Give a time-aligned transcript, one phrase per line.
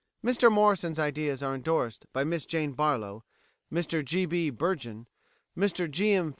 [0.25, 3.23] Mr Morrison's ideas are endorsed by Miss Jane Barlow,
[3.71, 4.25] Mr G.
[4.25, 4.49] B.
[4.49, 5.05] Burgin,
[5.55, 6.13] Mr G.
[6.13, 6.29] M.